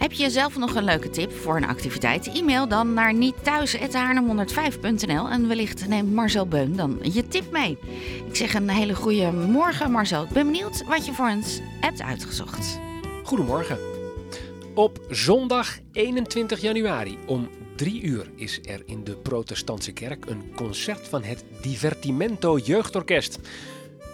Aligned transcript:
Heb 0.00 0.12
je 0.12 0.30
zelf 0.30 0.56
nog 0.56 0.74
een 0.74 0.84
leuke 0.84 1.10
tip 1.10 1.32
voor 1.32 1.56
een 1.56 1.66
activiteit? 1.66 2.26
E-mail 2.26 2.68
dan 2.68 2.94
naar 2.94 3.14
nietthuis.haarnem105.nl 3.14 5.28
en 5.28 5.48
wellicht 5.48 5.88
neemt 5.88 6.12
Marcel 6.12 6.46
Beun 6.46 6.76
dan 6.76 6.98
je 7.02 7.28
tip 7.28 7.50
mee. 7.50 7.78
Ik 8.28 8.36
zeg 8.36 8.54
een 8.54 8.68
hele 8.68 8.94
goede 8.94 9.32
morgen 9.32 9.90
Marcel. 9.90 10.22
Ik 10.22 10.28
ben 10.28 10.46
benieuwd 10.46 10.84
wat 10.86 11.06
je 11.06 11.12
voor 11.12 11.28
ons 11.28 11.60
hebt 11.80 12.02
uitgezocht. 12.02 12.78
Goedemorgen. 13.24 13.78
Op 14.74 15.00
zondag 15.08 15.78
21 15.92 16.60
januari 16.60 17.18
om 17.26 17.48
3 17.76 18.02
uur 18.02 18.30
is 18.36 18.60
er 18.62 18.82
in 18.86 19.04
de 19.04 19.16
Protestantse 19.16 19.92
Kerk 19.92 20.26
een 20.26 20.52
concert 20.56 21.08
van 21.08 21.22
het 21.22 21.44
Divertimento 21.62 22.58
Jeugdorkest. 22.58 23.38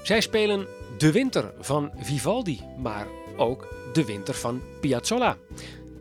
Zij 0.02 0.20
spelen 0.20 0.66
De 0.98 1.12
Winter 1.12 1.52
van 1.60 1.90
Vivaldi, 1.96 2.60
maar 2.82 3.06
ook 3.36 3.68
De 3.92 4.04
Winter 4.04 4.34
van 4.34 4.60
Piazzolla. 4.80 5.36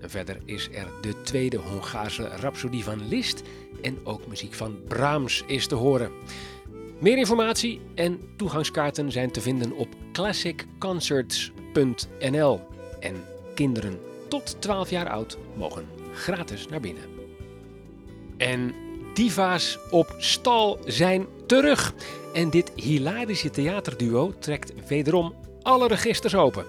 Verder 0.02 0.38
is 0.46 0.70
er 0.72 0.88
de 1.02 1.22
tweede 1.22 1.58
Hongaarse 1.58 2.28
Rhapsodie 2.28 2.84
van 2.84 3.08
Liszt 3.08 3.42
en 3.82 3.98
ook 4.04 4.28
muziek 4.28 4.54
van 4.54 4.78
Brahms 4.88 5.44
is 5.48 5.68
te 5.68 5.76
horen. 5.76 6.12
Meer 7.00 7.18
informatie 7.18 7.82
en 7.96 8.20
toegangskaarten 8.36 9.12
zijn 9.12 9.32
te 9.32 9.42
vinden 9.42 9.72
op 9.72 9.88
classicconcerts.nl. 10.12 12.62
En 13.00 13.24
kinderen 13.56 14.00
tot 14.28 14.56
12 14.60 14.90
jaar 14.90 15.10
oud 15.10 15.38
mogen 15.56 15.86
gratis 16.14 16.68
naar 16.68 16.80
binnen. 16.80 17.04
En 18.38 18.74
diva's 19.14 19.80
op 19.92 20.16
stal 20.18 20.80
zijn 20.86 21.28
terug. 21.46 21.94
En 22.34 22.50
dit 22.50 22.72
hilarische 22.76 23.50
theaterduo 23.50 24.34
trekt 24.40 24.74
wederom 24.88 25.36
alle 25.62 25.88
registers 25.88 26.36
open. 26.36 26.66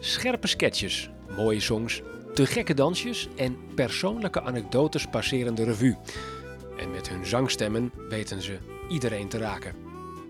Scherpe 0.00 0.46
sketches, 0.46 1.10
mooie 1.36 1.60
songs, 1.60 2.02
te 2.34 2.46
gekke 2.46 2.74
dansjes 2.74 3.28
en 3.36 3.56
persoonlijke 3.74 4.42
anekdotes 4.42 5.06
passeren 5.06 5.54
de 5.54 5.64
revue. 5.64 5.96
En 6.78 6.90
met 6.90 7.08
hun 7.08 7.26
zangstemmen 7.26 7.92
weten 8.08 8.42
ze 8.42 8.58
iedereen 8.88 9.28
te 9.28 9.38
raken. 9.38 9.74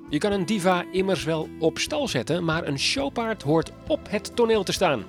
Je 0.09 0.19
kan 0.19 0.33
een 0.33 0.47
diva 0.47 0.85
immers 0.93 1.25
wel 1.25 1.49
op 1.59 1.79
stal 1.79 2.09
zetten, 2.09 2.45
maar 2.45 2.67
een 2.67 2.79
showpaard 2.79 3.43
hoort 3.43 3.73
op 3.87 4.01
het 4.09 4.37
toneel 4.37 4.63
te 4.63 4.73
staan. 4.73 5.05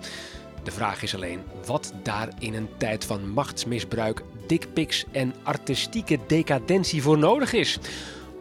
De 0.64 0.72
vraag 0.72 1.04
is 1.04 1.16
alleen 1.16 1.40
wat 1.66 1.94
daar 2.04 2.30
in 2.40 2.54
een 2.54 2.70
tijd 2.78 3.06
van 3.06 3.30
machtsmisbruik, 3.30 4.22
dickpics 4.48 5.06
en 5.12 5.34
artistieke 5.44 6.20
decadentie 6.28 7.02
voor 7.02 7.18
nodig 7.18 7.54
is. 7.54 7.80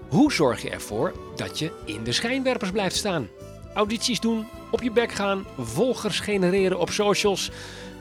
Hoe 0.09 0.33
zorg 0.33 0.63
je 0.63 0.71
ervoor 0.71 1.13
dat 1.37 1.59
je 1.59 1.73
in 1.85 2.05
de 2.05 2.13
schijnwerpers 2.13 2.71
blijft 2.71 2.97
staan? 2.97 3.29
Audities 3.75 4.21
doen, 4.21 4.47
op 4.71 4.83
je 4.83 4.91
bek 4.91 5.13
gaan, 5.13 5.47
volgers 5.59 6.21
genereren 6.21 6.79
op 6.79 6.91
socials, 6.91 7.51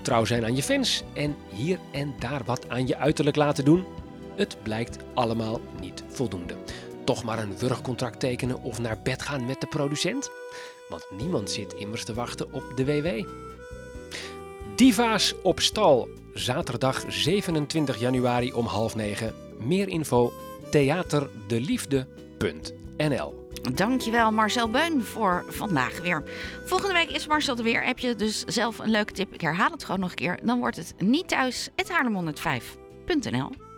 trouw 0.01 0.25
zijn 0.25 0.43
aan 0.43 0.55
je 0.55 0.63
fans 0.63 1.03
en 1.13 1.35
hier 1.49 1.79
en 1.91 2.13
daar 2.19 2.41
wat 2.45 2.69
aan 2.69 2.87
je 2.87 2.97
uiterlijk 2.97 3.35
laten 3.35 3.65
doen? 3.65 3.85
Het 4.35 4.57
blijkt 4.63 4.97
allemaal 5.13 5.59
niet 5.79 6.03
voldoende. 6.07 6.55
Toch 7.03 7.23
maar 7.23 7.39
een 7.39 7.57
wurgcontract 7.57 8.19
tekenen 8.19 8.61
of 8.61 8.79
naar 8.79 8.99
bed 9.03 9.21
gaan 9.21 9.45
met 9.45 9.61
de 9.61 9.67
producent? 9.67 10.31
Want 10.89 11.05
niemand 11.17 11.51
zit 11.51 11.73
immers 11.73 12.03
te 12.03 12.13
wachten 12.13 12.53
op 12.53 12.63
de 12.75 12.85
WW. 12.85 13.27
Diva's 14.75 15.35
op 15.43 15.59
stal. 15.59 16.09
Zaterdag 16.33 17.03
27 17.07 17.99
januari 17.99 18.53
om 18.53 18.65
half 18.65 18.95
negen. 18.95 19.33
Meer 19.59 19.87
info 19.87 20.33
theaterdeliefde.nl 20.71 23.48
Dankjewel 23.73 24.31
Marcel 24.31 24.69
Beun 24.69 25.03
voor 25.03 25.45
vandaag 25.47 26.01
weer. 26.01 26.23
Volgende 26.65 26.93
week 26.93 27.09
is 27.09 27.27
Marcel 27.27 27.57
er 27.57 27.63
weer. 27.63 27.83
Heb 27.83 27.99
je 27.99 28.15
dus 28.15 28.43
zelf 28.45 28.79
een 28.79 28.89
leuke 28.89 29.13
tip? 29.13 29.33
Ik 29.33 29.41
herhaal 29.41 29.71
het 29.71 29.83
gewoon 29.83 29.99
nog 29.99 30.09
een 30.09 30.15
keer. 30.15 30.39
Dan 30.43 30.59
wordt 30.59 30.77
het 30.77 30.93
niet 30.97 31.27
thuis. 31.27 31.69
Het 31.75 31.89
105.nl 32.11 33.68